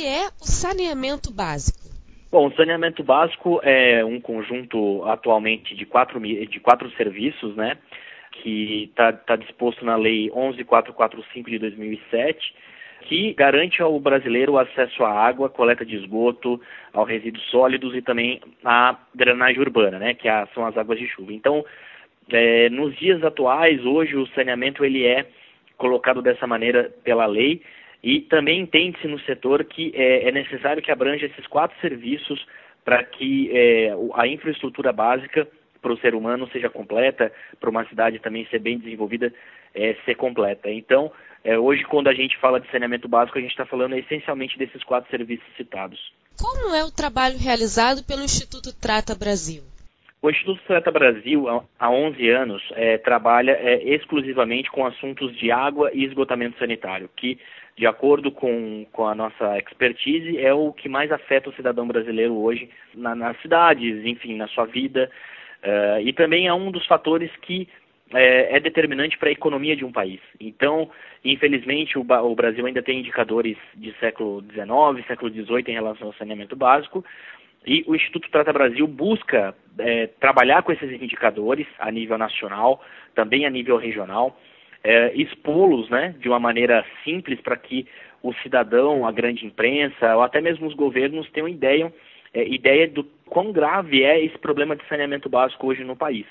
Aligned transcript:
que 0.00 0.06
é 0.06 0.28
o 0.40 0.46
saneamento 0.46 1.30
básico? 1.30 1.78
Bom, 2.32 2.46
o 2.46 2.54
saneamento 2.54 3.04
básico 3.04 3.60
é 3.62 4.02
um 4.02 4.18
conjunto 4.18 5.04
atualmente 5.04 5.74
de 5.74 5.84
quatro, 5.84 6.18
de 6.18 6.58
quatro 6.60 6.90
serviços, 6.92 7.54
né? 7.54 7.76
Que 8.32 8.84
está 8.84 9.12
tá 9.12 9.36
disposto 9.36 9.84
na 9.84 9.96
Lei 9.96 10.30
11445 10.30 11.50
de 11.50 11.58
2007, 11.58 12.54
que 13.02 13.34
garante 13.34 13.82
ao 13.82 14.00
brasileiro 14.00 14.52
o 14.52 14.58
acesso 14.58 15.04
à 15.04 15.12
água, 15.12 15.50
coleta 15.50 15.84
de 15.84 15.96
esgoto, 15.96 16.58
ao 16.94 17.04
resíduos 17.04 17.44
sólidos 17.50 17.94
e 17.94 18.00
também 18.00 18.40
à 18.64 18.96
drenagem 19.14 19.60
urbana, 19.60 19.98
né? 19.98 20.14
Que 20.14 20.28
são 20.54 20.64
as 20.64 20.78
águas 20.78 20.98
de 20.98 21.08
chuva. 21.08 21.34
Então, 21.34 21.62
é, 22.32 22.70
nos 22.70 22.96
dias 22.96 23.22
atuais, 23.22 23.84
hoje 23.84 24.16
o 24.16 24.26
saneamento 24.28 24.82
ele 24.82 25.04
é 25.04 25.26
colocado 25.76 26.22
dessa 26.22 26.46
maneira 26.46 26.90
pela 27.04 27.26
lei 27.26 27.60
e 28.02 28.20
também 28.22 28.60
entende-se 28.60 29.06
no 29.06 29.18
setor 29.20 29.64
que 29.64 29.92
é, 29.94 30.28
é, 30.28 30.32
necessário 30.32 30.82
que 30.82 30.90
abranja 30.90 31.26
esses 31.26 31.46
quatro 31.46 31.78
serviços 31.80 32.44
para 32.84 33.04
que 33.04 33.50
é, 33.52 33.94
a 34.14 34.26
infraestrutura 34.26 34.92
básica 34.92 35.46
para 35.80 35.92
o 35.92 35.98
ser 35.98 36.14
humano 36.14 36.48
seja 36.52 36.68
completa, 36.68 37.32
para 37.58 37.70
uma 37.70 37.86
cidade 37.86 38.18
também 38.18 38.46
ser 38.46 38.58
bem 38.58 38.78
desenvolvida, 38.78 39.32
é, 39.74 39.96
ser 40.04 40.14
completa. 40.14 40.70
Então, 40.70 41.10
é, 41.42 41.58
hoje, 41.58 41.84
quando 41.84 42.08
a 42.08 42.14
gente 42.14 42.38
fala 42.38 42.60
de 42.60 42.70
saneamento 42.70 43.08
básico, 43.08 43.38
a 43.38 43.40
gente 43.40 43.50
está 43.50 43.64
falando 43.64 43.96
essencialmente 43.96 44.58
desses 44.58 44.82
quatro 44.84 45.10
serviços 45.10 45.46
citados. 45.56 46.12
Como 46.38 46.74
é 46.74 46.84
o 46.84 46.90
trabalho 46.90 47.38
realizado 47.38 48.04
pelo 48.06 48.22
Instituto 48.22 48.74
Trata 48.78 49.14
Brasil? 49.14 49.62
O 50.22 50.28
Instituto 50.28 50.60
Trata 50.66 50.90
Brasil, 50.90 51.46
há 51.78 51.90
11 51.90 52.28
anos, 52.28 52.62
é, 52.72 52.98
trabalha 52.98 53.52
é, 53.52 53.82
exclusivamente 53.94 54.70
com 54.70 54.84
assuntos 54.84 55.34
de 55.38 55.50
água 55.50 55.90
e 55.94 56.04
esgotamento 56.04 56.58
sanitário, 56.58 57.08
que, 57.16 57.38
de 57.80 57.86
acordo 57.86 58.30
com, 58.30 58.84
com 58.92 59.06
a 59.06 59.14
nossa 59.14 59.58
expertise, 59.58 60.36
é 60.36 60.52
o 60.52 60.70
que 60.70 60.86
mais 60.86 61.10
afeta 61.10 61.48
o 61.48 61.54
cidadão 61.54 61.88
brasileiro 61.88 62.34
hoje 62.34 62.68
na, 62.94 63.14
nas 63.14 63.40
cidades, 63.40 64.04
enfim, 64.04 64.36
na 64.36 64.46
sua 64.48 64.66
vida. 64.66 65.10
Uh, 65.64 66.02
e 66.02 66.12
também 66.12 66.46
é 66.46 66.52
um 66.52 66.70
dos 66.70 66.86
fatores 66.86 67.30
que 67.40 67.66
é, 68.12 68.54
é 68.58 68.60
determinante 68.60 69.16
para 69.16 69.30
a 69.30 69.32
economia 69.32 69.74
de 69.74 69.82
um 69.82 69.90
país. 69.90 70.20
Então, 70.38 70.90
infelizmente, 71.24 71.98
o, 71.98 72.02
o, 72.02 72.34
Brasil 72.34 72.66
ainda 72.66 72.82
tem 72.82 72.98
indicadores 72.98 73.56
de 73.74 73.94
século 73.98 74.42
XIX, 74.42 75.06
século 75.06 75.30
XVIII 75.30 75.64
em 75.68 75.72
relação 75.72 76.08
ao 76.08 76.14
saneamento 76.14 76.54
básico, 76.54 77.02
e 77.66 77.82
o 77.86 77.96
Instituto 77.96 78.30
Trata 78.30 78.52
Brasil 78.52 78.86
busca 78.86 79.54
é, 79.78 80.06
trabalhar 80.20 80.62
com 80.64 80.72
esses 80.72 81.00
indicadores 81.00 81.66
a 81.78 81.90
nível 81.90 82.18
nacional, 82.18 82.84
também 83.14 83.46
a 83.46 83.50
nível 83.50 83.78
regional, 83.78 84.38
é, 84.82 85.12
expô-los 85.14 85.88
né, 85.90 86.14
de 86.18 86.28
uma 86.28 86.38
maneira 86.38 86.84
simples 87.04 87.40
para 87.40 87.56
que 87.56 87.86
o 88.22 88.32
cidadão, 88.34 89.06
a 89.06 89.12
grande 89.12 89.46
imprensa, 89.46 90.14
ou 90.16 90.22
até 90.22 90.40
mesmo 90.40 90.66
os 90.66 90.74
governos 90.74 91.30
tenham 91.30 91.48
ideia, 91.48 91.92
é, 92.34 92.46
ideia 92.46 92.88
do 92.88 93.04
quão 93.26 93.52
grave 93.52 94.02
é 94.02 94.22
esse 94.22 94.38
problema 94.38 94.76
de 94.76 94.86
saneamento 94.88 95.28
básico 95.28 95.66
hoje 95.66 95.84
no 95.84 95.96
país. 95.96 96.26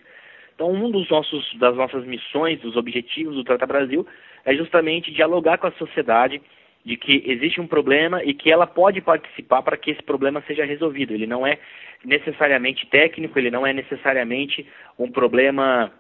Então, 0.55 0.71
um 0.71 0.91
dos 0.91 1.09
nossos, 1.09 1.53
das 1.55 1.75
nossas 1.75 2.05
missões, 2.05 2.59
dos 2.59 2.75
objetivos 2.75 3.35
do 3.35 3.43
Trata 3.43 3.65
Brasil 3.65 4.05
é 4.45 4.53
justamente 4.53 5.11
dialogar 5.11 5.57
com 5.57 5.67
a 5.67 5.71
sociedade 5.71 6.41
de 6.83 6.97
que 6.97 7.23
existe 7.25 7.61
um 7.61 7.67
problema 7.67 8.23
e 8.23 8.33
que 8.33 8.51
ela 8.51 8.67
pode 8.67 9.01
participar 9.01 9.61
para 9.61 9.77
que 9.77 9.91
esse 9.91 10.03
problema 10.03 10.43
seja 10.47 10.65
resolvido. 10.65 11.13
Ele 11.13 11.27
não 11.27 11.45
é 11.45 11.57
necessariamente 12.03 12.85
técnico, 12.87 13.37
ele 13.37 13.51
não 13.51 13.65
é 13.65 13.73
necessariamente 13.73 14.65
um 14.97 15.11
problema 15.11 15.91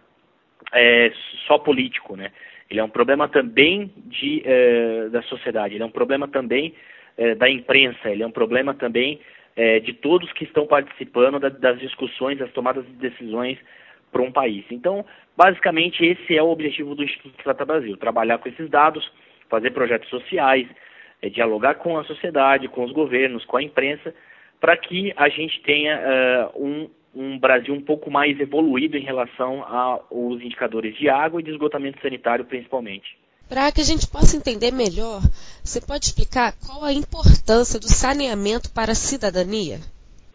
é, 0.73 1.11
só 1.47 1.57
político, 1.57 2.15
né? 2.15 2.31
Ele 2.69 2.79
é 2.79 2.83
um 2.83 2.89
problema 2.89 3.27
também 3.27 3.91
de, 3.97 4.43
é, 4.45 5.09
da 5.09 5.21
sociedade, 5.23 5.75
ele 5.75 5.83
é 5.83 5.85
um 5.85 5.91
problema 5.91 6.27
também 6.27 6.73
é, 7.17 7.33
da 7.35 7.49
imprensa, 7.49 8.09
ele 8.09 8.21
é 8.21 8.27
um 8.27 8.31
problema 8.31 8.73
também 8.73 9.19
é, 9.55 9.79
de 9.79 9.93
todos 9.93 10.31
que 10.33 10.43
estão 10.43 10.67
participando 10.67 11.39
da, 11.39 11.49
das 11.49 11.79
discussões, 11.79 12.37
das 12.37 12.51
tomadas 12.51 12.85
de 12.85 12.93
decisões 12.93 13.57
para 14.11 14.21
um 14.21 14.31
país. 14.31 14.63
Então, 14.69 15.05
basicamente, 15.35 16.05
esse 16.05 16.35
é 16.35 16.41
o 16.41 16.49
objetivo 16.49 16.95
do 16.95 17.03
Instituto 17.03 17.43
Trata 17.43 17.65
Brasil, 17.65 17.97
trabalhar 17.97 18.37
com 18.37 18.49
esses 18.49 18.69
dados, 18.69 19.11
fazer 19.49 19.71
projetos 19.71 20.09
sociais, 20.09 20.67
é, 21.21 21.29
dialogar 21.29 21.75
com 21.75 21.97
a 21.97 22.03
sociedade, 22.03 22.67
com 22.67 22.83
os 22.83 22.91
governos, 22.91 23.43
com 23.45 23.57
a 23.57 23.63
imprensa, 23.63 24.13
para 24.59 24.77
que 24.77 25.13
a 25.15 25.29
gente 25.29 25.61
tenha 25.61 26.51
uh, 26.55 26.63
um, 26.63 26.89
um, 27.15 27.37
Brasil 27.39 27.73
um 27.73 27.81
pouco 27.81 28.09
mais 28.11 28.39
evoluído 28.39 28.97
em 28.97 29.03
relação 29.03 29.63
aos 29.63 30.41
indicadores 30.41 30.95
de 30.97 31.09
água 31.09 31.39
e 31.39 31.43
de 31.43 31.51
esgotamento 31.51 32.01
sanitário, 32.01 32.45
principalmente. 32.45 33.17
Para 33.47 33.71
que 33.71 33.81
a 33.81 33.83
gente 33.83 34.07
possa 34.07 34.37
entender 34.37 34.71
melhor, 34.71 35.21
você 35.63 35.81
pode 35.81 36.05
explicar 36.05 36.53
qual 36.65 36.83
a 36.83 36.93
importância 36.93 37.79
do 37.79 37.87
saneamento 37.87 38.71
para 38.71 38.91
a 38.91 38.95
cidadania? 38.95 39.79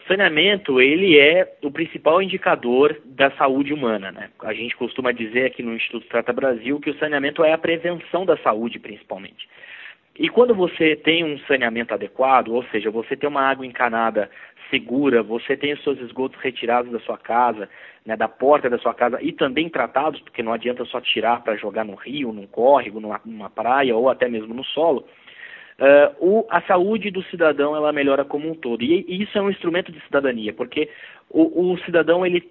Saneamento, 0.09 0.81
ele 0.81 1.19
é 1.19 1.57
o 1.63 1.71
principal 1.71 2.21
indicador 2.21 3.01
da 3.05 3.31
saúde 3.37 3.73
humana, 3.73 4.13
né? 4.13 4.31
A 4.43 4.53
gente 4.53 4.77
costuma 4.77 5.13
dizer 5.13 5.47
aqui 5.47 5.63
no 5.63 5.75
Instituto 5.75 6.09
Trata 6.09 6.33
Brasil 6.33 6.79
que 6.81 6.91
o 6.91 6.99
saneamento 6.99 7.43
é 7.43 7.53
a 7.53 7.59
prevenção 7.59 8.27
da 8.27 8.37
saúde, 8.39 8.79
principalmente. 8.79 9.49
E 10.17 10.29
quando 10.29 10.55
você 10.55 10.95
tem 10.95 11.25
um 11.25 11.39
saneamento 11.47 11.93
adequado, 11.93 12.49
ou 12.49 12.63
seja, 12.65 12.91
você 12.91 13.17
tem 13.17 13.29
uma 13.29 13.43
água 13.43 13.67
encanada 13.67 14.31
segura, 14.75 15.23
você 15.23 15.57
tem 15.57 15.73
os 15.73 15.83
seus 15.85 15.99
esgotos 16.01 16.41
retirados 16.41 16.91
da 16.91 16.99
sua 17.01 17.17
casa, 17.17 17.69
né, 18.05 18.17
da 18.17 18.27
porta 18.27 18.69
da 18.69 18.79
sua 18.79 18.93
casa 18.93 19.23
e 19.23 19.33
também 19.33 19.69
tratados, 19.69 20.21
porque 20.21 20.43
não 20.43 20.53
adianta 20.53 20.85
só 20.87 21.01
tirar 21.01 21.43
para 21.43 21.57
jogar 21.57 21.85
no 21.85 21.95
rio, 21.95 22.33
num 22.33 22.47
córrego, 22.47 22.99
numa, 22.99 23.21
numa 23.25 23.49
praia 23.49 23.95
ou 23.97 24.09
até 24.11 24.29
mesmo 24.29 24.53
no 24.53 24.65
solo, 24.65 25.05
Uh, 25.77 26.15
o, 26.21 26.47
a 26.51 26.63
saúde 26.63 27.11
do 27.11 27.21
cidadão 27.25 27.75
ela 27.75 27.93
melhora 27.93 28.25
como 28.25 28.49
um 28.49 28.55
todo. 28.55 28.81
E, 28.85 29.05
e 29.09 29.23
isso 29.25 29.37
é 29.37 29.43
um 29.43 29.51
instrumento 29.51 29.91
de 29.91 30.01
cidadania, 30.03 30.53
porque 30.53 30.89
o, 31.29 31.73
o, 31.73 31.79
cidadão 31.79 32.25
ele, 32.25 32.49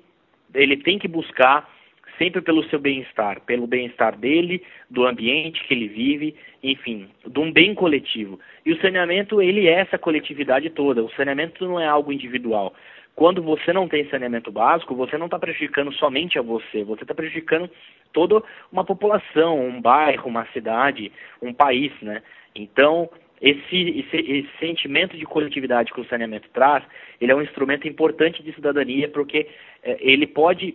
ele 0.53 0.75
tem 0.75 0.99
que 0.99 1.07
buscar 1.07 1.69
sempre 2.23 2.41
pelo 2.41 2.63
seu 2.69 2.79
bem-estar, 2.79 3.41
pelo 3.41 3.67
bem-estar 3.67 4.17
dele, 4.17 4.63
do 4.89 5.05
ambiente 5.05 5.61
que 5.65 5.73
ele 5.73 5.89
vive, 5.89 6.35
enfim, 6.63 7.09
de 7.25 7.39
um 7.39 7.51
bem 7.51 7.75
coletivo. 7.75 8.39
E 8.65 8.71
o 8.71 8.79
saneamento 8.79 9.41
ele 9.41 9.67
é 9.67 9.81
essa 9.81 9.97
coletividade 9.97 10.69
toda. 10.69 11.03
O 11.03 11.11
saneamento 11.11 11.65
não 11.65 11.77
é 11.77 11.85
algo 11.85 12.13
individual. 12.13 12.73
Quando 13.13 13.43
você 13.43 13.73
não 13.73 13.89
tem 13.89 14.09
saneamento 14.09 14.51
básico, 14.51 14.95
você 14.95 15.17
não 15.17 15.25
está 15.25 15.37
prejudicando 15.37 15.91
somente 15.93 16.39
a 16.39 16.41
você, 16.41 16.83
você 16.83 17.03
está 17.03 17.13
prejudicando 17.13 17.69
toda 18.13 18.41
uma 18.71 18.85
população, 18.85 19.59
um 19.59 19.81
bairro, 19.81 20.29
uma 20.29 20.45
cidade, 20.53 21.11
um 21.41 21.53
país, 21.53 21.91
né? 22.01 22.23
Então, 22.55 23.09
esse, 23.41 23.99
esse, 23.99 24.15
esse, 24.15 24.49
sentimento 24.59 25.17
de 25.17 25.25
coletividade 25.25 25.91
que 25.91 25.99
o 25.99 26.05
saneamento 26.05 26.47
traz, 26.53 26.83
ele 27.19 27.31
é 27.31 27.35
um 27.35 27.41
instrumento 27.41 27.87
importante 27.87 28.41
de 28.41 28.53
cidadania 28.53 29.09
porque 29.09 29.47
é, 29.83 29.97
ele 29.99 30.25
pode 30.25 30.73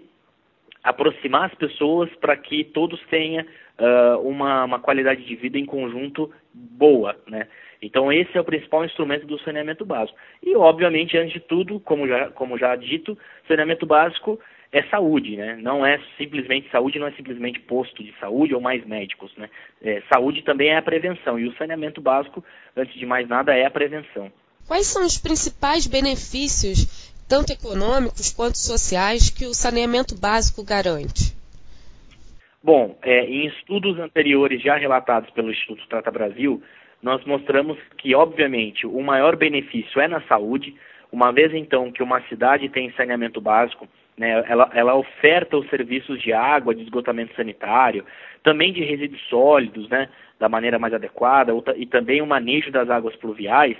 aproximar 0.88 1.46
as 1.46 1.54
pessoas 1.54 2.10
para 2.16 2.36
que 2.36 2.64
todos 2.64 3.00
tenham 3.08 3.44
uh, 3.44 4.18
uma, 4.28 4.64
uma 4.64 4.78
qualidade 4.78 5.24
de 5.24 5.36
vida 5.36 5.58
em 5.58 5.66
conjunto 5.66 6.32
boa, 6.52 7.16
né? 7.26 7.46
Então 7.80 8.12
esse 8.12 8.36
é 8.36 8.40
o 8.40 8.44
principal 8.44 8.84
instrumento 8.84 9.26
do 9.26 9.38
saneamento 9.40 9.84
básico. 9.84 10.18
E 10.42 10.56
obviamente, 10.56 11.16
antes 11.16 11.34
de 11.34 11.40
tudo, 11.40 11.78
como 11.80 12.08
já, 12.08 12.28
como 12.30 12.58
já 12.58 12.74
dito, 12.74 13.16
saneamento 13.46 13.86
básico 13.86 14.38
é 14.72 14.82
saúde, 14.84 15.36
né? 15.36 15.56
Não 15.60 15.84
é 15.84 16.00
simplesmente 16.16 16.70
saúde, 16.70 16.98
não 16.98 17.06
é 17.06 17.12
simplesmente 17.12 17.60
posto 17.60 18.02
de 18.02 18.12
saúde 18.18 18.54
ou 18.54 18.60
mais 18.60 18.84
médicos, 18.84 19.32
né? 19.36 19.48
É, 19.82 20.02
saúde 20.12 20.42
também 20.42 20.70
é 20.70 20.76
a 20.76 20.82
prevenção 20.82 21.38
e 21.38 21.46
o 21.46 21.56
saneamento 21.56 22.00
básico, 22.00 22.44
antes 22.76 22.94
de 22.98 23.06
mais 23.06 23.28
nada, 23.28 23.54
é 23.54 23.64
a 23.64 23.70
prevenção. 23.70 24.30
Quais 24.66 24.86
são 24.86 25.06
os 25.06 25.16
principais 25.16 25.86
benefícios, 25.86 27.14
tanto 27.28 27.52
econômicos 27.52 28.32
quanto 28.32 28.56
sociais, 28.56 29.30
que 29.30 29.46
o 29.46 29.54
saneamento 29.54 30.18
básico 30.18 30.64
garante? 30.64 31.36
Bom, 32.62 32.96
é, 33.02 33.24
em 33.24 33.46
estudos 33.46 33.98
anteriores 33.98 34.62
já 34.62 34.76
relatados 34.76 35.30
pelo 35.30 35.50
Instituto 35.50 35.86
Trata 35.88 36.10
Brasil, 36.10 36.62
nós 37.02 37.24
mostramos 37.24 37.78
que, 37.98 38.14
obviamente, 38.14 38.86
o 38.86 39.00
maior 39.02 39.36
benefício 39.36 40.00
é 40.00 40.08
na 40.08 40.20
saúde, 40.22 40.74
uma 41.12 41.30
vez 41.32 41.54
então 41.54 41.92
que 41.92 42.02
uma 42.02 42.20
cidade 42.22 42.68
tem 42.68 42.92
saneamento 42.92 43.40
básico, 43.40 43.86
né, 44.16 44.44
ela, 44.48 44.68
ela 44.74 44.94
oferta 44.96 45.56
os 45.56 45.68
serviços 45.70 46.20
de 46.20 46.32
água, 46.32 46.74
de 46.74 46.82
esgotamento 46.82 47.34
sanitário, 47.36 48.04
também 48.42 48.72
de 48.72 48.82
resíduos 48.82 49.22
sólidos, 49.28 49.88
né, 49.88 50.08
da 50.38 50.48
maneira 50.48 50.78
mais 50.78 50.92
adequada, 50.92 51.52
e 51.76 51.86
também 51.86 52.20
o 52.20 52.26
manejo 52.26 52.70
das 52.72 52.90
águas 52.90 53.14
pluviais, 53.16 53.76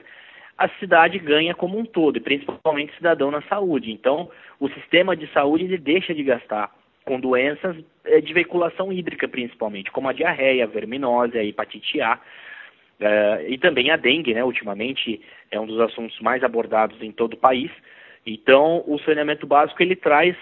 a 0.58 0.68
cidade 0.80 1.18
ganha 1.18 1.54
como 1.54 1.78
um 1.78 1.84
todo, 1.84 2.16
e 2.16 2.20
principalmente 2.20 2.92
o 2.92 2.96
cidadão 2.96 3.30
na 3.30 3.42
saúde. 3.42 3.92
Então, 3.92 4.28
o 4.58 4.68
sistema 4.68 5.16
de 5.16 5.26
saúde 5.32 5.64
ele 5.64 5.78
deixa 5.78 6.12
de 6.12 6.22
gastar 6.24 6.74
com 7.04 7.20
doenças 7.20 7.76
eh, 8.04 8.20
de 8.20 8.34
veiculação 8.34 8.92
hídrica, 8.92 9.28
principalmente, 9.28 9.90
como 9.92 10.08
a 10.08 10.12
diarreia, 10.12 10.64
a 10.64 10.66
verminose, 10.66 11.38
a 11.38 11.44
hepatite 11.44 12.00
A, 12.00 12.16
uh, 12.16 13.48
e 13.48 13.56
também 13.56 13.90
a 13.90 13.96
dengue, 13.96 14.34
né, 14.34 14.44
ultimamente 14.44 15.20
é 15.50 15.58
um 15.58 15.66
dos 15.66 15.80
assuntos 15.80 16.18
mais 16.20 16.42
abordados 16.42 17.00
em 17.00 17.12
todo 17.12 17.34
o 17.34 17.38
país, 17.38 17.70
então, 18.28 18.84
o 18.86 18.98
saneamento 18.98 19.46
básico 19.46 19.82
ele 19.82 19.96
traz 19.96 20.36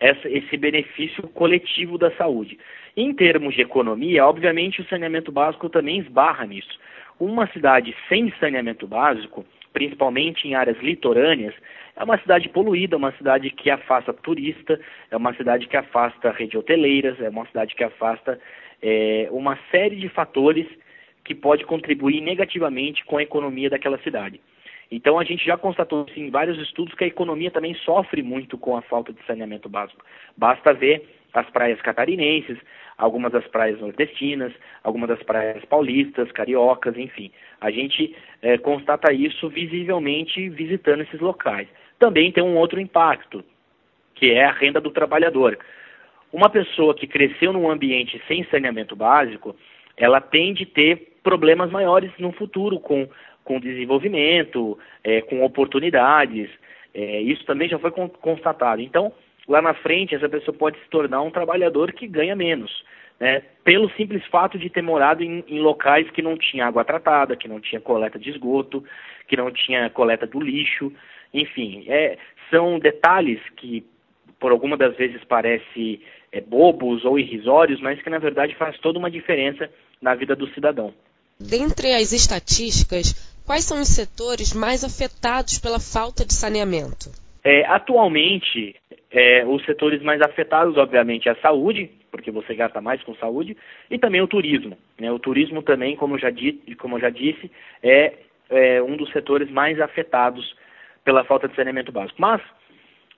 esse 0.00 0.56
benefício 0.56 1.22
coletivo 1.28 1.96
da 1.98 2.10
saúde. 2.12 2.58
Em 2.96 3.14
termos 3.14 3.54
de 3.54 3.62
economia, 3.62 4.26
obviamente 4.26 4.80
o 4.80 4.88
saneamento 4.88 5.30
básico 5.30 5.68
também 5.68 5.98
esbarra 5.98 6.44
nisso. 6.44 6.78
Uma 7.20 7.46
cidade 7.48 7.94
sem 8.08 8.32
saneamento 8.40 8.86
básico, 8.86 9.44
principalmente 9.74 10.48
em 10.48 10.54
áreas 10.54 10.78
litorâneas, 10.78 11.54
é 11.94 12.02
uma 12.02 12.18
cidade 12.18 12.48
poluída, 12.48 12.96
uma 12.96 13.12
cidade 13.12 13.50
que 13.50 13.68
afasta 13.68 14.14
turista, 14.14 14.80
é 15.10 15.16
uma 15.18 15.34
cidade 15.34 15.66
que 15.66 15.76
afasta 15.76 16.30
rede 16.30 16.56
hoteleiras, 16.56 17.20
é 17.20 17.28
uma 17.28 17.44
cidade 17.46 17.74
que 17.74 17.84
afasta 17.84 18.40
é, 18.80 19.28
uma 19.30 19.58
série 19.70 19.96
de 19.96 20.08
fatores 20.08 20.66
que 21.22 21.34
pode 21.34 21.66
contribuir 21.66 22.22
negativamente 22.22 23.04
com 23.04 23.18
a 23.18 23.22
economia 23.22 23.68
daquela 23.68 23.98
cidade. 23.98 24.40
Então 24.90 25.18
a 25.18 25.24
gente 25.24 25.44
já 25.44 25.58
constatou 25.58 26.06
assim, 26.10 26.22
em 26.22 26.30
vários 26.30 26.58
estudos 26.58 26.94
que 26.94 27.04
a 27.04 27.06
economia 27.06 27.50
também 27.50 27.74
sofre 27.74 28.22
muito 28.22 28.56
com 28.56 28.76
a 28.78 28.82
falta 28.82 29.12
de 29.12 29.22
saneamento 29.26 29.68
básico. 29.68 30.02
Basta 30.38 30.72
ver 30.72 31.06
as 31.34 31.48
praias 31.50 31.80
catarinenses, 31.82 32.58
algumas 33.00 33.32
das 33.32 33.46
praias 33.46 33.80
nordestinas, 33.80 34.52
algumas 34.84 35.08
das 35.08 35.22
praias 35.22 35.64
paulistas, 35.64 36.30
cariocas, 36.32 36.96
enfim. 36.96 37.30
A 37.60 37.70
gente 37.70 38.14
é, 38.42 38.58
constata 38.58 39.12
isso 39.12 39.48
visivelmente 39.48 40.48
visitando 40.50 41.02
esses 41.02 41.20
locais. 41.20 41.66
Também 41.98 42.30
tem 42.30 42.44
um 42.44 42.56
outro 42.56 42.80
impacto, 42.80 43.42
que 44.14 44.30
é 44.30 44.44
a 44.44 44.52
renda 44.52 44.80
do 44.80 44.90
trabalhador. 44.90 45.58
Uma 46.32 46.48
pessoa 46.48 46.94
que 46.94 47.06
cresceu 47.06 47.52
num 47.52 47.70
ambiente 47.70 48.22
sem 48.28 48.44
saneamento 48.44 48.94
básico, 48.94 49.56
ela 49.96 50.20
tende 50.20 50.64
a 50.64 50.74
ter 50.74 51.16
problemas 51.22 51.70
maiores 51.70 52.10
no 52.18 52.32
futuro 52.32 52.78
com 52.78 53.08
com 53.44 53.58
desenvolvimento, 53.58 54.78
é, 55.02 55.22
com 55.22 55.42
oportunidades. 55.42 56.48
É, 56.94 57.20
isso 57.20 57.44
também 57.44 57.68
já 57.68 57.78
foi 57.80 57.90
constatado. 57.90 58.80
Então, 58.80 59.12
lá 59.50 59.60
na 59.60 59.74
frente, 59.74 60.14
essa 60.14 60.28
pessoa 60.28 60.56
pode 60.56 60.78
se 60.78 60.88
tornar 60.88 61.20
um 61.22 61.30
trabalhador 61.30 61.92
que 61.92 62.06
ganha 62.06 62.36
menos, 62.36 62.70
né? 63.18 63.42
pelo 63.64 63.90
simples 63.90 64.24
fato 64.26 64.56
de 64.56 64.70
ter 64.70 64.80
morado 64.80 65.24
em, 65.24 65.44
em 65.48 65.58
locais 65.58 66.08
que 66.10 66.22
não 66.22 66.38
tinha 66.38 66.66
água 66.66 66.84
tratada, 66.84 67.36
que 67.36 67.48
não 67.48 67.60
tinha 67.60 67.80
coleta 67.80 68.16
de 68.16 68.30
esgoto, 68.30 68.84
que 69.26 69.36
não 69.36 69.50
tinha 69.50 69.90
coleta 69.90 70.24
do 70.24 70.40
lixo, 70.40 70.92
enfim, 71.34 71.84
é, 71.88 72.16
são 72.48 72.78
detalhes 72.78 73.40
que 73.56 73.84
por 74.38 74.52
alguma 74.52 74.76
das 74.76 74.96
vezes 74.96 75.22
parece 75.24 76.00
é, 76.32 76.40
bobos 76.40 77.04
ou 77.04 77.18
irrisórios, 77.18 77.80
mas 77.80 78.00
que 78.00 78.08
na 78.08 78.18
verdade 78.18 78.54
faz 78.54 78.78
toda 78.78 78.98
uma 78.98 79.10
diferença 79.10 79.68
na 80.00 80.14
vida 80.14 80.36
do 80.36 80.48
cidadão. 80.54 80.94
Dentre 81.38 81.92
as 81.92 82.12
estatísticas, 82.12 83.34
quais 83.44 83.64
são 83.64 83.80
os 83.80 83.88
setores 83.88 84.54
mais 84.54 84.84
afetados 84.84 85.58
pela 85.58 85.80
falta 85.80 86.24
de 86.24 86.34
saneamento? 86.34 87.10
É, 87.42 87.66
atualmente, 87.66 88.79
é, 89.10 89.44
os 89.44 89.64
setores 89.64 90.02
mais 90.02 90.20
afetados, 90.20 90.76
obviamente, 90.76 91.28
é 91.28 91.32
a 91.32 91.36
saúde, 91.36 91.90
porque 92.10 92.30
você 92.30 92.54
gasta 92.54 92.80
mais 92.80 93.02
com 93.02 93.14
saúde, 93.16 93.56
e 93.90 93.98
também 93.98 94.20
o 94.20 94.28
turismo. 94.28 94.78
Né? 94.98 95.10
O 95.10 95.18
turismo 95.18 95.62
também, 95.62 95.96
como 95.96 96.18
já, 96.18 96.30
di 96.30 96.52
como 96.78 96.98
já 96.98 97.10
disse, 97.10 97.50
é, 97.82 98.12
é, 98.48 98.82
um 98.82 98.96
dos 98.96 99.10
setores 99.12 99.50
mais 99.50 99.80
afetados 99.80 100.56
pela 101.04 101.24
falta 101.24 101.48
de 101.48 101.56
saneamento 101.56 101.90
básico. 101.90 102.20
Mas, 102.20 102.40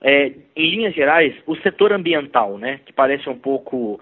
é, 0.01 0.31
em 0.55 0.69
linhas 0.69 0.95
gerais, 0.95 1.35
o 1.45 1.55
setor 1.57 1.93
ambiental, 1.93 2.57
né, 2.57 2.79
que 2.85 2.93
parece 2.93 3.29
um 3.29 3.37
pouco, 3.37 4.01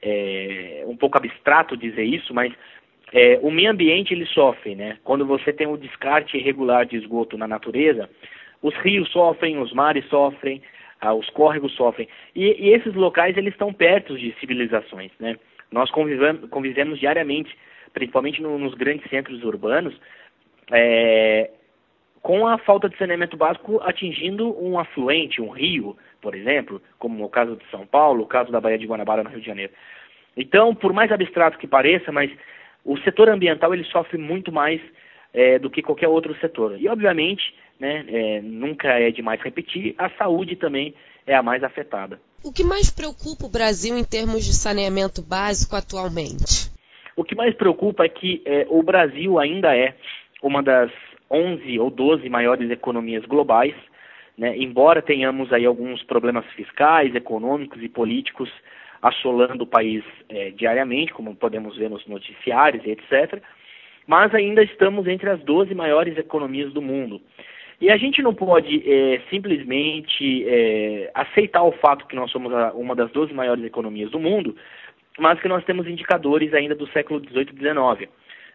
é, 0.00 0.84
um 0.86 0.96
pouco 0.96 1.18
abstrato 1.18 1.76
dizer 1.76 2.04
isso, 2.04 2.32
mas 2.32 2.52
é, 3.12 3.38
o 3.42 3.50
meio 3.50 3.70
ambiente 3.70 4.14
ele 4.14 4.26
sofre, 4.26 4.74
né? 4.74 4.96
Quando 5.04 5.26
você 5.26 5.52
tem 5.52 5.66
o 5.66 5.76
descarte 5.76 6.38
irregular 6.38 6.86
de 6.86 6.96
esgoto 6.96 7.36
na 7.36 7.46
natureza, 7.46 8.08
os 8.62 8.74
rios 8.76 9.10
sofrem, 9.10 9.58
os 9.58 9.72
mares 9.72 10.06
sofrem, 10.06 10.62
ah, 11.02 11.12
os 11.12 11.28
córregos 11.30 11.74
sofrem. 11.74 12.08
E, 12.34 12.44
e, 12.44 12.72
esses 12.72 12.94
locais 12.94 13.36
eles 13.36 13.52
estão 13.52 13.72
perto 13.72 14.16
de 14.16 14.32
civilizações, 14.38 15.10
né? 15.18 15.36
Nós 15.70 15.90
convivemos, 15.90 17.00
diariamente, 17.00 17.56
principalmente 17.92 18.40
no, 18.40 18.56
nos 18.56 18.74
grandes 18.74 19.08
centros 19.10 19.42
urbanos, 19.42 19.94
é, 20.70 21.50
com 22.20 22.46
a 22.46 22.56
falta 22.58 22.88
de 22.88 22.96
saneamento 22.96 23.36
básico 23.36 23.80
atingindo 23.82 24.56
um 24.62 24.78
afluente, 24.78 25.42
um 25.42 25.48
rio, 25.48 25.96
por 26.20 26.36
exemplo, 26.36 26.80
como 27.00 27.18
no 27.18 27.28
caso 27.28 27.56
de 27.56 27.68
São 27.68 27.84
Paulo, 27.84 28.22
o 28.22 28.28
caso 28.28 28.52
da 28.52 28.60
Baía 28.60 28.78
de 28.78 28.86
Guanabara 28.86 29.24
no 29.24 29.30
Rio 29.30 29.40
de 29.40 29.46
Janeiro. 29.46 29.72
Então, 30.36 30.72
por 30.72 30.92
mais 30.92 31.10
abstrato 31.10 31.58
que 31.58 31.66
pareça, 31.66 32.12
mas 32.12 32.30
o 32.84 32.96
setor 32.98 33.28
ambiental 33.28 33.74
ele 33.74 33.84
sofre 33.84 34.18
muito 34.18 34.52
mais 34.52 34.80
é, 35.34 35.58
do 35.58 35.68
que 35.68 35.82
qualquer 35.82 36.08
outro 36.08 36.34
setor. 36.36 36.76
E, 36.78 36.86
obviamente, 36.86 37.54
né, 37.82 38.04
é, 38.06 38.40
nunca 38.40 38.88
é 38.90 39.10
demais 39.10 39.42
repetir, 39.42 39.92
a 39.98 40.08
saúde 40.10 40.54
também 40.54 40.94
é 41.26 41.34
a 41.34 41.42
mais 41.42 41.64
afetada. 41.64 42.20
O 42.44 42.52
que 42.52 42.62
mais 42.62 42.92
preocupa 42.92 43.46
o 43.46 43.50
Brasil 43.50 43.98
em 43.98 44.04
termos 44.04 44.44
de 44.44 44.52
saneamento 44.52 45.20
básico 45.20 45.74
atualmente? 45.74 46.70
O 47.16 47.24
que 47.24 47.34
mais 47.34 47.52
preocupa 47.56 48.04
é 48.04 48.08
que 48.08 48.40
é, 48.46 48.66
o 48.70 48.84
Brasil 48.84 49.36
ainda 49.36 49.76
é 49.76 49.96
uma 50.40 50.62
das 50.62 50.92
11 51.28 51.76
ou 51.80 51.90
12 51.90 52.28
maiores 52.28 52.70
economias 52.70 53.24
globais, 53.26 53.74
né, 54.38 54.56
embora 54.56 55.02
tenhamos 55.02 55.52
aí 55.52 55.66
alguns 55.66 56.04
problemas 56.04 56.46
fiscais, 56.52 57.12
econômicos 57.16 57.82
e 57.82 57.88
políticos 57.88 58.48
assolando 59.02 59.64
o 59.64 59.66
país 59.66 60.04
é, 60.28 60.50
diariamente, 60.50 61.12
como 61.12 61.34
podemos 61.34 61.76
ver 61.76 61.90
nos 61.90 62.06
noticiários 62.06 62.84
e 62.86 62.90
etc. 62.90 63.42
Mas 64.06 64.32
ainda 64.32 64.62
estamos 64.62 65.08
entre 65.08 65.28
as 65.28 65.40
12 65.40 65.74
maiores 65.74 66.16
economias 66.16 66.72
do 66.72 66.80
mundo. 66.80 67.20
E 67.82 67.90
a 67.90 67.96
gente 67.96 68.22
não 68.22 68.32
pode 68.32 68.80
é, 68.88 69.20
simplesmente 69.28 70.44
é, 70.46 71.10
aceitar 71.12 71.64
o 71.64 71.72
fato 71.72 72.06
que 72.06 72.14
nós 72.14 72.30
somos 72.30 72.54
a, 72.54 72.72
uma 72.74 72.94
das 72.94 73.10
12 73.10 73.34
maiores 73.34 73.64
economias 73.64 74.08
do 74.08 74.20
mundo, 74.20 74.54
mas 75.18 75.40
que 75.40 75.48
nós 75.48 75.64
temos 75.64 75.88
indicadores 75.88 76.54
ainda 76.54 76.76
do 76.76 76.86
século 76.92 77.18
XVIII 77.18 77.48
e 77.52 77.58
XIX. 77.58 78.08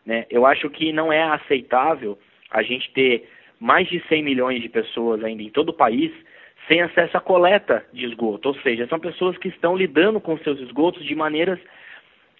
Né? 0.06 0.26
Eu 0.30 0.46
acho 0.46 0.70
que 0.70 0.94
não 0.94 1.12
é 1.12 1.24
aceitável 1.24 2.18
a 2.50 2.64
gente 2.64 2.90
ter 2.94 3.28
mais 3.60 3.90
de 3.90 4.02
100 4.08 4.24
milhões 4.24 4.62
de 4.62 4.70
pessoas 4.70 5.22
ainda 5.22 5.44
em 5.44 5.50
todo 5.50 5.70
o 5.70 5.78
país 5.78 6.10
sem 6.70 6.82
acesso 6.82 7.18
à 7.18 7.20
coleta 7.20 7.86
de 7.92 8.06
esgoto, 8.06 8.48
ou 8.48 8.56
seja, 8.56 8.88
são 8.88 8.98
pessoas 8.98 9.38
que 9.38 9.50
estão 9.50 9.76
lidando 9.76 10.22
com 10.22 10.38
seus 10.38 10.58
esgotos 10.62 11.04
de 11.04 11.14
maneiras 11.14 11.60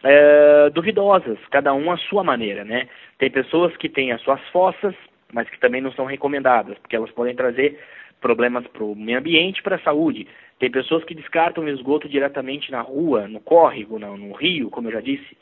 é, 0.06 0.70
duvidosas, 0.70 1.38
cada 1.52 1.74
um 1.74 1.92
à 1.92 1.98
sua 1.98 2.24
maneira, 2.24 2.64
né? 2.64 2.88
Tem 3.18 3.30
pessoas 3.30 3.76
que 3.76 3.90
têm 3.90 4.14
as 4.14 4.22
suas 4.22 4.40
fossas, 4.52 4.96
mas 5.32 5.50
que 5.50 5.60
também 5.60 5.82
não 5.82 5.92
são 5.92 6.06
recomendadas, 6.06 6.78
porque 6.80 6.96
elas 6.96 7.12
podem 7.12 7.36
trazer 7.36 7.80
problemas 8.22 8.66
para 8.68 8.84
o 8.84 8.96
meio 8.96 9.20
ambiente 9.20 9.60
e 9.60 9.64
para 9.64 9.76
a 9.76 9.82
saúde. 9.82 10.28
Tem 10.60 10.72
pessoas 10.72 11.04
que 11.04 11.14
descartam 11.14 11.64
o 11.64 11.70
esgoto 11.70 12.10
diretamente 12.10 12.72
na 12.72 12.82
rua, 12.82 13.28
no 13.28 13.40
córrego, 13.40 14.00
no, 14.00 14.18
no 14.18 14.34
rio, 14.34 14.70
como 14.70 14.88
eu 14.88 14.94
já 14.94 15.02
disse. 15.02 15.38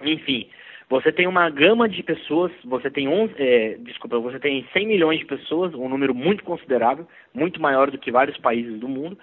Enfim, 0.00 0.48
você 0.88 1.12
tem 1.12 1.26
uma 1.26 1.48
gama 1.50 1.88
de 1.88 2.02
pessoas, 2.02 2.52
você 2.64 2.90
tem 2.90 3.08
11, 3.08 3.34
é, 3.38 3.76
desculpa, 3.80 4.18
você 4.18 4.38
tem 4.38 4.66
100 4.72 4.86
milhões 4.86 5.18
de 5.18 5.26
pessoas, 5.26 5.74
um 5.74 5.88
número 5.88 6.14
muito 6.14 6.44
considerável, 6.44 7.06
muito 7.34 7.60
maior 7.60 7.90
do 7.90 7.98
que 7.98 8.10
vários 8.10 8.36
países 8.38 8.78
do 8.78 8.88
mundo, 8.88 9.18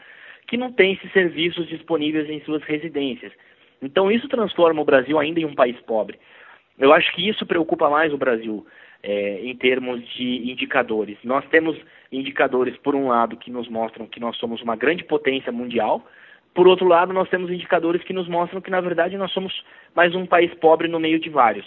que 0.48 0.58
não 0.58 0.72
tem 0.72 0.94
esses 0.94 1.12
serviços 1.12 1.68
disponíveis 1.68 2.30
em 2.30 2.42
suas 2.42 2.64
residências. 2.64 3.32
Então 3.82 4.12
isso 4.12 4.28
transforma 4.28 4.82
o 4.82 4.86
Brasil 4.86 5.20
ainda 5.20 5.40
em 5.40 5.46
um 5.46 5.56
país 5.56 5.80
pobre. 5.82 6.20
Eu 6.78 6.94
acho 6.94 7.14
que 7.14 7.28
isso 7.28 7.46
preocupa 7.46 7.90
mais 7.90 8.14
o 8.14 8.18
Brasil 8.18 8.66
é, 9.02 9.40
em 9.42 9.56
termos 9.56 10.06
de 10.16 10.52
indicadores. 10.52 11.18
Nós 11.24 11.46
temos 11.50 11.78
indicadores, 12.12 12.76
por 12.78 12.96
um 12.96 13.08
lado, 13.08 13.38
que 13.38 13.52
nos 13.52 13.68
mostram 13.68 14.08
que 14.08 14.20
nós 14.20 14.36
somos 14.38 14.62
uma 14.62 14.76
grande 14.76 15.04
potência 15.04 15.52
mundial, 15.52 16.06
por 16.54 16.68
outro 16.68 16.88
lado, 16.88 17.14
nós 17.14 17.30
temos 17.30 17.52
indicadores 17.52 18.04
que 18.04 18.14
nos 18.14 18.28
mostram 18.28 18.62
que, 18.62 18.72
na 18.72 18.82
verdade, 18.82 19.18
nós 19.18 19.32
somos 19.32 19.64
mais 19.96 20.14
um 20.16 20.26
país 20.26 20.54
pobre 20.56 20.88
no 20.88 21.00
meio 21.00 21.20
de 21.20 21.30
vários. 21.30 21.66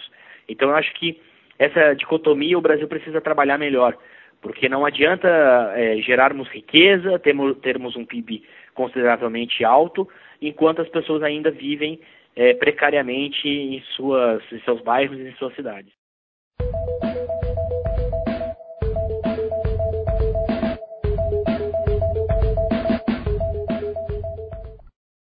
Então, 0.49 0.71
eu 0.71 0.77
acho 0.77 0.93
que 0.95 1.21
essa 1.59 1.95
dicotomia 1.95 2.59
o 2.59 2.63
Brasil 2.63 2.89
precisa 2.89 3.21
trabalhar 3.21 3.59
melhor, 3.59 3.97
porque 4.41 4.69
não 4.69 4.85
adianta 4.85 5.29
é, 5.77 5.97
gerarmos 6.03 6.49
riqueza, 6.49 7.19
termos, 7.19 7.57
termos 7.59 7.97
um 7.97 8.05
PIB 8.05 8.43
consideravelmente 8.75 9.65
alto, 9.65 10.09
enquanto 10.41 10.83
as 10.83 10.89
pessoas 10.89 11.23
ainda 11.23 11.51
vivem 11.51 12.01
é, 12.35 12.55
precariamente 12.55 13.49
em, 13.49 13.81
suas, 13.95 14.43
em 14.51 14.61
seus 14.61 14.81
bairros 14.81 15.19
e 15.19 15.29
em 15.29 15.35
suas 15.35 15.55
cidades. 15.55 16.02